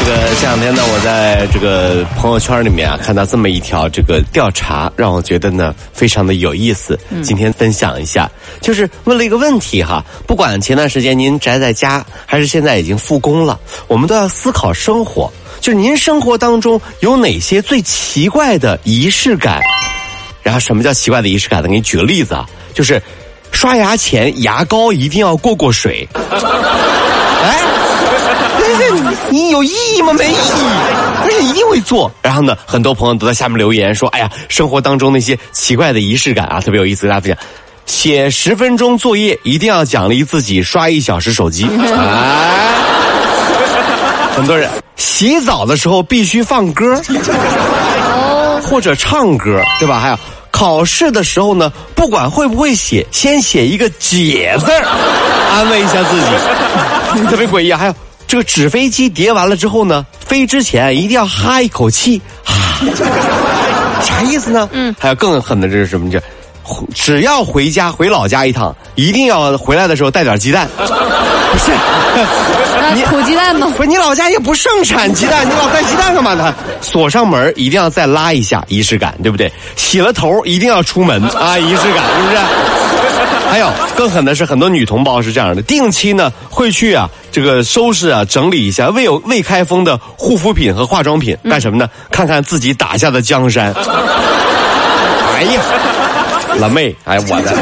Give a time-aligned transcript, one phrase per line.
[0.00, 6.98] 这个这两天呢，我在这个朋友圈里面啊，看到这么一条这个调查，让我觉得呢非常的有意思。
[7.22, 8.28] 今天分享一下，
[8.62, 15.30] 就是问了一个问题哈，不管前段时间您宅在家，还是现在已经复工了，我们都要思考生活。
[15.60, 19.60] 就是您生活当中有哪些最奇怪的仪式感？
[20.42, 21.68] 然后什么叫奇怪的仪式感呢？
[21.68, 23.00] 给你举个例子啊，就是
[23.52, 26.08] 刷牙前牙膏一定要过过水。
[29.30, 29.32] 哎。
[29.32, 30.12] 你有意义吗？
[30.12, 30.36] 没意义，
[31.22, 32.10] 而且一定会做。
[32.22, 37.38] 然后呢，很多朋友都在下面留言说：“哎呀，生活当中那些奇怪的仪式感啊，特别有意思。”大家分享，
[37.86, 41.66] 写十分钟作业一定要奖励自己刷一小时手机。
[41.96, 42.74] 哎，
[44.36, 47.00] 很多人洗澡的时候必须放歌，
[48.62, 49.98] 或者唱歌，对吧？
[50.00, 50.18] 还有
[50.50, 54.70] 考试的时候呢，不管会不会写，先写一个“解”字
[55.52, 56.26] 安慰一下自己，
[57.30, 57.72] 特别诡异。
[57.72, 57.94] 还有。
[58.30, 62.54] 这个纸飞机叠完了之后呢，飞之前一定要哈一口气，哈，
[64.04, 64.68] 啥意思呢？
[64.70, 66.08] 嗯，还有更狠的这是什么？
[66.08, 66.22] 这
[66.94, 70.68] 只要回家回老家一趟，一定要回来的时候带点鸡蛋。
[70.78, 70.86] 不
[71.58, 71.72] 是，
[72.94, 73.66] 你土鸡蛋吗？
[73.76, 76.54] 不是，你老家也不盛产鸡蛋，你老带鸡蛋干嘛呢？
[76.80, 79.52] 锁上门一定要再拉一下，仪式感，对不对？
[79.74, 82.36] 洗了头一定要出门啊，仪式感，是不是？
[83.52, 91.88] 还有更狠的是，很多女同胞是这样的，定期呢会去啊这个收拾啊整理一下未有未开封的护肤品和化妆品，干什么呢？
[92.10, 93.74] 看看自己打下的江山。
[95.34, 95.60] 哎呀，
[96.58, 97.52] 老妹，哎我的，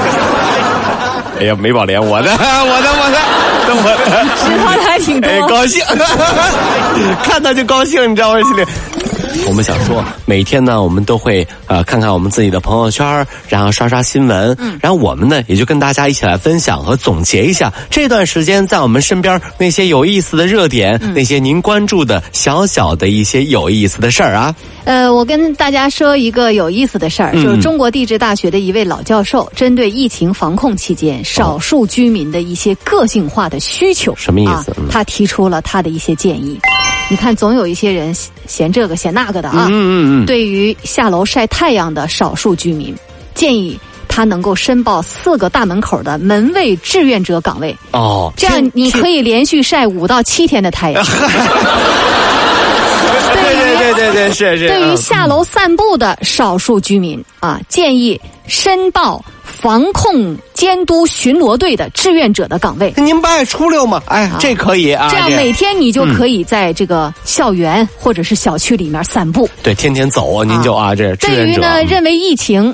[1.41, 3.22] 哎呀美宝莲，我的，我的，我的，
[3.75, 5.83] 我的，知道的还挺多，高兴，
[7.22, 8.41] 看他就高兴，你知道吗？
[8.43, 8.66] 心里。
[9.47, 24.54] 我们想说，每天呢，我们都会呃看看我们自己的朋友圈，然后刷刷新闻，嗯，然后我们呢也就跟大家一起来分享和总结一下这段时间在我们身边那些有意思的热点，那些您关注的小小的一些有意思的事儿啊。
[24.84, 34.75] 呃，我跟大家说一个有意思的事儿，就是中国地质大学的一位老教授，针对疫情防控期间少数居民的一些个性化的需求，什么意思？
[34.91, 36.59] 他提出了他的一些建议。
[37.10, 38.14] 你看，总有一些人
[38.46, 39.66] 嫌这个嫌那个的啊。
[39.70, 40.26] 嗯嗯嗯。
[40.26, 42.94] 对于下楼晒太阳的少数居民，
[43.34, 47.74] 建议他能够申报四个大门口的门卫志愿者岗位。
[47.92, 48.30] 哦。
[48.36, 51.02] 这样你可以连续晒五到七天的太阳。
[53.32, 54.68] 对对对对对，是是。
[54.68, 59.24] 对于下楼散步的少数居民啊，建议申报。
[59.60, 64.00] 防控监督巡逻队的志愿者的岗位，您不爱出溜吗？
[64.06, 65.08] 哎，这可以啊。
[65.10, 69.48] 这样每天你就可以在这个校园或者是小区里面散步。
[69.62, 72.72] 对，天天走啊，您就啊，这对于呢，认为疫情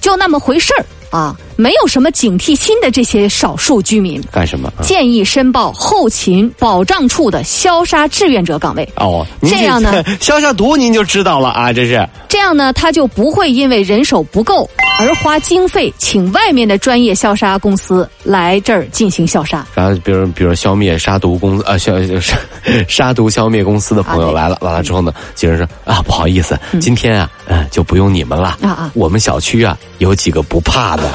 [0.00, 0.84] 就那么回事儿。
[1.10, 4.72] 啊，没有什么警惕心的这些少数居民干什么？
[4.80, 8.88] 建议申报后勤保障处的消杀志愿者岗位。
[8.94, 12.08] 哦，这样呢， 消消毒您就知道了啊，这是。
[12.28, 14.70] 这样呢，他就不会因为人手不够
[15.00, 19.66] 而花经费请外面的专业消杀公司来这儿进行消杀。
[19.74, 22.36] 然后，比如，比如消灭杀毒公啊消杀
[22.86, 31.04] 杀毒消灭公司的朋友来了，完了之后呢，接着说啊，不好意思，今天啊，嗯，就不用你们了啊啊，我们小区啊有几个不怕的。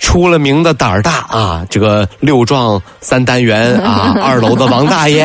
[0.00, 1.66] 出了名的胆儿大啊！
[1.68, 5.24] 这个六幢三单元啊， 二楼的王大爷，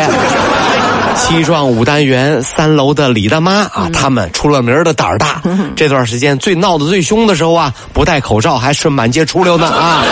[1.19, 5.41] 七幢五单元三楼的李大妈啊，他们出了名的胆儿大。
[5.75, 10.03] 这段时间最闹得最凶的时候啊，不戴口罩还是满街出溜呢 啊！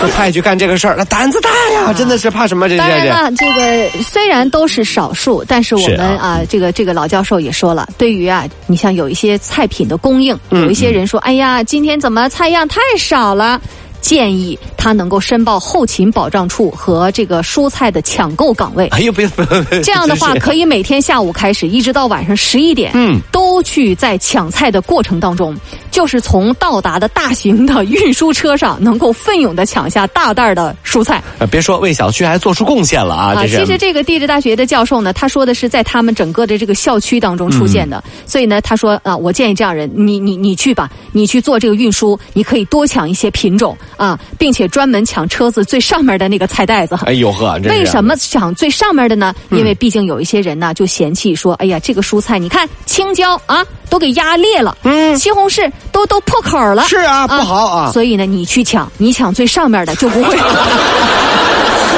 [0.00, 2.68] 就派去干这个事儿，那胆子大呀，真的是怕什么？
[2.68, 13.60] 这当然了，这个虽然都是少数，但是我们啊，这个这个老教授也说了，对于啊，你像有一些菜品的供应，有一些人说，哎呀，今天怎么菜样太少了？
[14.00, 18.86] 建议他能够申报后勤保障处和这个蔬菜的抢购岗位。
[18.88, 19.28] 哎呦，别
[19.82, 25.56] 这样的话，可以每天下午开始，一直到晚上十一点，嗯，都去在抢菜的过程当中，
[25.98, 31.20] 就是从到达的大型的运输车上，能够奋勇的抢下大袋的蔬菜。
[31.50, 33.34] 别说为小区还做出贡献了啊！
[33.34, 43.76] 啊，其实这个地质大学的教授呢，他说的是在他们整个的这个校区当中出现的，所以呢，他说啊，我建议这样人，你你你去吧，你去做这个运输，你可以多抢一些品种。
[43.96, 46.96] 啊，并且专门抢车子最上面的那个菜袋子。
[47.06, 49.34] 哎呦呵，为什么抢最上面的呢？
[49.50, 55.98] 因为毕竟有一些人呢就嫌弃说，哎呀，这个蔬菜你看青椒啊都给压裂了，嗯，西红柿都。
[55.98, 56.82] 都都破口了。
[56.84, 57.90] 是啊，不好啊。
[57.92, 60.38] 所以呢，你去抢，你抢最上面的就不会。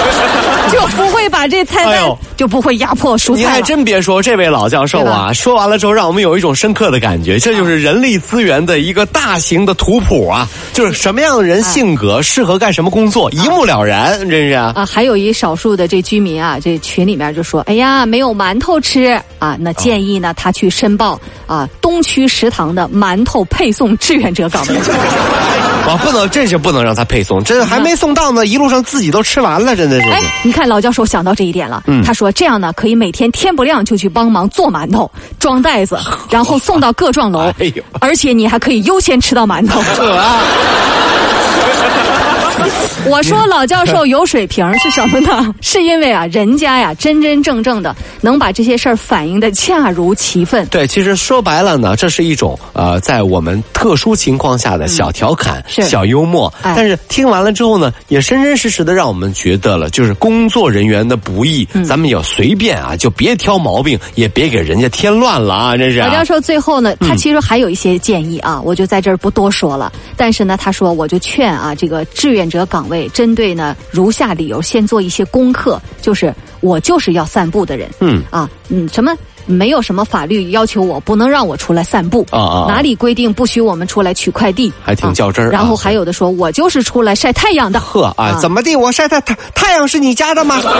[0.70, 3.40] 就不会把这菜单就不会压迫蔬菜。
[3.40, 14.72] 你还真别说，这位老教授啊，说完了之后，让我们有一种深刻的感觉，这就是人力资源的一个大型的图谱啊，就是什么样的人性格适合干什么工作，一目了然，真是啊。
[14.76, 24.76] 啊，还有一少数的这居民啊，这群里面就说：“哎呀，没有馒头吃啊。”那建议呢，他去申报啊，东区食堂的馒头配送志愿者岗位。
[25.86, 30.08] 啊， 不能，这是不能让他配送，这还没送到呢，一路上自己都吃完了，真的是。
[30.08, 35.98] 哎，你看老教授想到这一点了，他说这样呢，可以每天天不亮就去帮忙做馒头、装袋子，
[36.30, 39.80] 然后送到各幢楼，哎而且你还可以优先吃到馒头。
[43.06, 45.54] 我说老教授有水平是什么呢？
[45.60, 50.66] 是因为啊，人家呀真真正正的能把这些事儿反映的恰如其分。
[50.66, 56.52] 对，其实说白了呢，这是一种呃，在我们特殊情况下的小调侃、小幽默。
[56.62, 61.66] 但是听完了之后呢，也真真实实的让我们觉得了，就是工作人员的不易。
[61.84, 65.76] 咱们要随便啊，就别挑毛病，也别给人家添乱了啊！
[65.76, 65.98] 这是。
[65.98, 69.92] 老教授最后呢，他其实还有一些建议啊，我就在这儿不多说了。
[70.16, 72.80] 但是呢，他说我就劝啊，这个志愿者岗。
[72.90, 79.14] 位针对呢，如下理由，先做一些功课，就是我就是要散步的人，嗯啊，嗯，什么
[79.46, 84.72] 没有什么法律要求我不能让我出来散步啊啊，哪里规定不许我们出来取快递？
[84.82, 85.50] 还挺较真儿。
[85.50, 88.76] 然后还有的说我就是出来晒太阳的，呵啊，怎么地？
[88.76, 90.60] 我晒太太太阳是你家的吗？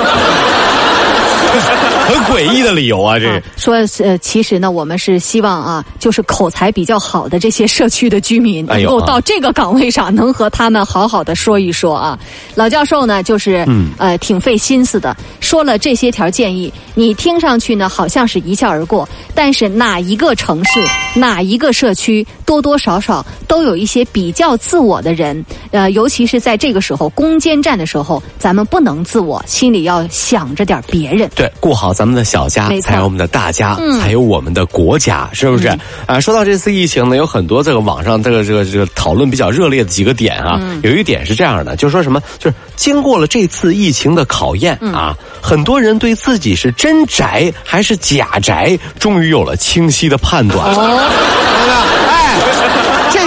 [2.06, 3.18] 很诡异的理由啊！
[3.18, 12.18] 这说呃，其实呢，我们是希望啊，就是口才比较好的这些社区的居民能够到这个岗位上，能和他们好好的说一说啊。
[12.54, 20.80] 老教授呢，就是嗯呃，挺费心思的，说了这些条建议，你听上去呢，好像是一一笑而过，但是哪一个城市、
[21.14, 31.30] 哪一个社区，多多少少都有一些比较自我的人，呃，尤其是在这个时候攻坚战的时候，咱们不能自我，心里要想着点别人。
[31.36, 35.68] 对，顾好咱们的小家，才有我们的大家，才有我们的国家，是不是？
[36.06, 50.74] 啊，说到这次疫情呢，有很多这个网上这个这个这个讨论比较热烈的几个点啊，有一点是这样的，就是说什么，就是经过了这次疫情的考验啊，很多人对自己是真宅还是假宅，终于有了清晰的判断。
[50.74, 51.59] 这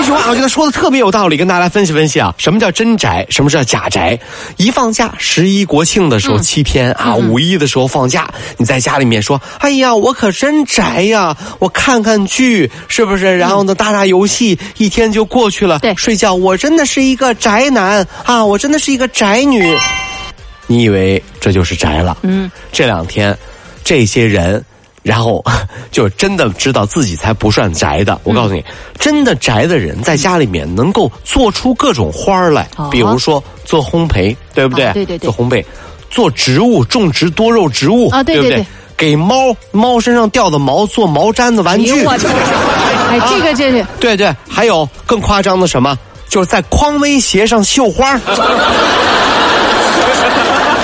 [0.05, 4.19] 句话我觉得说的特别有道理，跟大家来分析分析啊，什么叫真宅，什么叫假宅？
[4.57, 13.37] 一放假，十一国庆的时候七天啊，五一的时候放假，你在家里面说，哎呀，我可真宅呀，我看看剧，是不是？
[13.37, 15.79] 然后呢，打打游戏，一天就过去了。
[15.79, 19.77] 对，睡觉，我真的是一个宅男啊，我真的是一个宅女。
[20.67, 22.17] 你以为这就是宅了？
[22.23, 23.37] 嗯，这两天，
[23.83, 24.63] 这些人。
[25.03, 25.43] 然后，
[25.91, 28.19] 就真的知道自己才不算宅的。
[28.23, 28.63] 我告诉你，
[28.97, 34.91] 真的宅的人在家里面能够做出各种花儿来，比如说做烘焙，对不对？
[34.93, 35.29] 对对对。
[35.29, 35.63] 做烘焙，
[36.09, 38.65] 做植物，种植多肉植物，啊，对不对？
[38.95, 41.91] 给猫猫身上掉的毛做毛毡子玩具。
[42.05, 43.85] 哎， 这个这是。
[43.99, 45.97] 对对，还有更夸张的什么？
[46.29, 48.17] 就是在匡威鞋上绣花。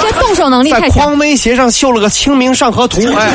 [0.02, 3.00] 这动手能力太强在匡威鞋上绣了个《清明上河图》。
[3.16, 3.32] 哎。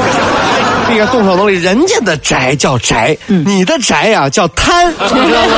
[0.88, 5.56] 这个动手能力，人家的宅叫宅，你的宅呀叫贪， 知道吗？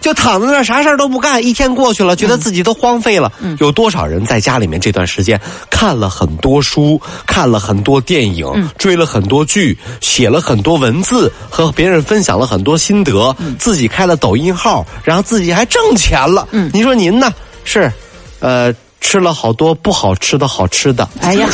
[0.00, 3.30] 就躺在那儿啥事儿都不干，一天过去了，觉得自己都荒废了。
[3.58, 8.46] 有多少人在家里面这段时间看了很多书，看了很多电影，
[8.78, 16.48] 追了很多剧，写了很多文字，和别人分享了很多心得，自己开了抖音号，然后自己还挣钱了。
[16.72, 17.30] 您说您呢？
[17.64, 17.92] 是，
[18.40, 21.06] 呃，吃了好多不好吃的好吃的。
[21.20, 21.46] 哎呀。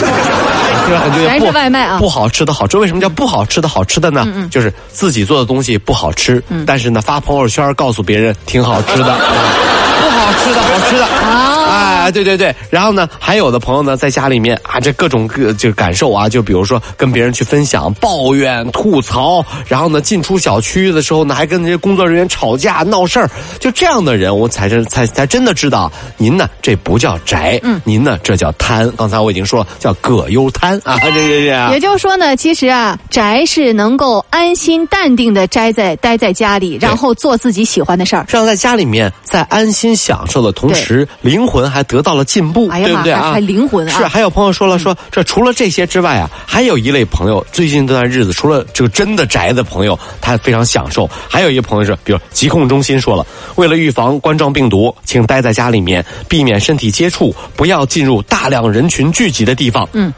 [0.86, 1.98] 全是外卖啊！
[1.98, 4.26] 不好吃的好吃，为什么叫不好吃的好吃的呢？
[4.50, 9.18] 就是自己做的东西不好吃，但是呢发朋友圈告诉别人挺好吃的。
[10.24, 12.04] 不好吃的好吃的啊！
[12.04, 23.28] 哎，对对对，然后呢，还有的朋友呢，在家里面啊，这各种各就感受啊，就比如说跟别人去分享、抱怨、吐槽，然后呢，进出小区的时候呢，还跟那些工作人员吵架闹事儿，
[23.60, 28.90] 就这样的人，我才真才才真的知道，您呢这不叫宅，嗯，您呢这叫贪。
[28.96, 31.72] 刚才我已经说了，叫葛优瘫啊，这这这。
[31.72, 43.32] 也就是说呢，其实啊，宅是能够安心淡定的宅在待在家里，然后做自己喜欢的事儿，让在家里面在安心享受的同时，灵魂还得到了进步，对不对啊？
[43.32, 44.04] 还灵魂是。
[44.06, 51.08] 还有朋友说了，说这除了这些之外啊，还有一类朋友，最近这段日子，除了这个真的宅的朋友，他非常享受。
[51.28, 59.88] 还有一个朋友是，比如疾控中心说了，为了预防冠状病毒，请待在家里面，避免身体接触，不要进入大量人群聚集的地方。
[59.92, 60.12] 嗯，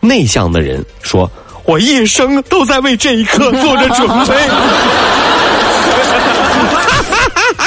[0.00, 1.30] 内向的人说，
[1.64, 4.34] 我一生都在为这一刻做着准备。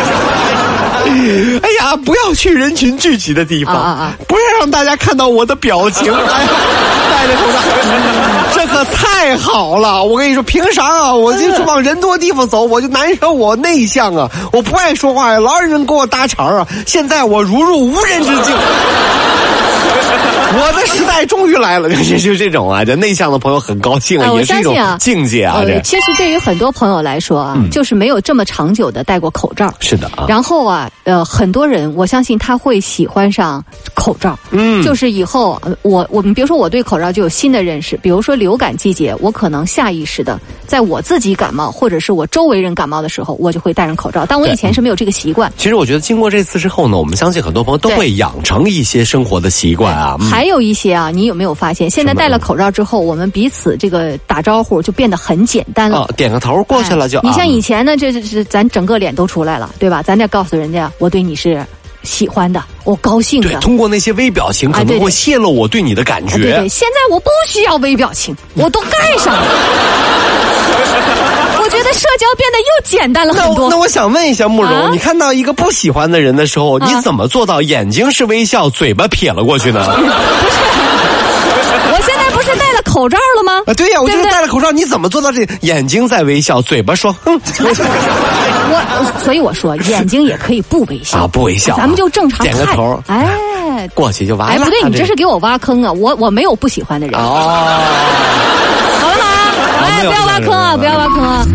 [1.62, 6.12] 哎呀，不要去人群聚集的地方，啊啊啊不要让大家看到我的表情。
[6.14, 6.50] 哎呀，
[7.12, 7.60] 戴着口罩，
[8.56, 10.04] 这可太好了！
[10.04, 16.68] 我跟你说，凭啥啊，我就往人多地方走，我就难受，我内向啊，我不爱说话呀，老有人跟我搭茬啊。
[16.86, 18.56] 现在我如入无人之境。
[20.60, 29.74] 我的时代终于来了， 就就这种啊，这内向的朋友很高兴啊，也是一种啊境界啊，其实对于很多朋友来说啊，就是没有这么长久的戴过口罩。
[29.80, 30.26] 是的啊。
[30.28, 45.52] 然后啊，呃，很多人我相信他会喜欢上口罩，嗯，就是以后呃我我们比如说我对口罩就有新的认识，比如说流感季节，我可能下意识的在我自己感冒或者是我周围人感冒的时候，我就会戴上口罩，但我以前是没有这个习惯。
[45.58, 50.18] 其实我觉得经过这次之后呢，我们相信很多朋友都会养成一些生活的习惯啊。
[50.20, 56.00] 嗯还有一些啊，你有没有发现，现在戴了口罩之后，我们彼此这个打招呼就变得很简单了。
[56.00, 57.20] 啊，点个头过去了就。
[57.20, 60.02] 哎你像啊以前呢，这是是咱整个脸都出来了，对吧？
[60.02, 61.64] 咱得告诉人家，我对你是
[62.02, 66.34] 喜欢的，我高兴对的。，通过那些微表情，可能会泄露我对你的感觉。
[66.34, 69.48] 啊对对，现在我不需要微表情，我都盖上了。
[71.72, 73.78] 我觉得社交变得又简单了很多那我那。
[73.78, 79.80] 我想问一下慕容，啊你看到一个不喜欢的人的时候，啊你怎么做到眼睛是微笑，嘴巴撇了过去呢？
[79.96, 80.08] 不是
[81.94, 83.62] 我现在不是戴了口罩了吗？
[83.68, 85.48] 啊，对呀、我觉得对不对戴了口罩，你怎么做到这？
[85.62, 87.40] 眼睛在微笑，嘴巴说哼。
[88.74, 94.54] 我所以我说，眼睛也可以不微笑啊不微笑啊咱们就正常点个头哎，过去就完了。
[94.56, 95.92] 哎，不对，你这这是给我挖坑啊！
[95.92, 97.82] 我我没有不喜欢的人，哦。
[99.00, 99.26] 好了吗？
[99.84, 100.72] 哎，不要挖坑啊！
[100.74, 101.46] 不不要挖坑啊！